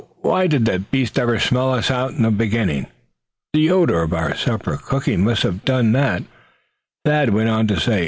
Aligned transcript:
why 0.21 0.47
did 0.47 0.65
the 0.65 0.79
beast 0.79 1.19
ever 1.19 1.37
smell 1.39 1.71
us 1.75 1.91
out 1.91 2.09
in 2.09 2.23
the 2.23 2.31
beginning?" 2.31 2.87
"Oh! 2.87 2.89
the 3.53 3.69
odor 3.69 4.01
of 4.01 4.13
our 4.13 4.35
supper 4.35 4.75
cooking 4.75 5.23
must 5.23 5.43
have 5.43 5.63
done 5.63 5.91
that," 5.91 6.23
Thad 7.05 7.29
went 7.35 7.49
on 7.51 7.67
to 7.67 7.79
say. 7.79 7.99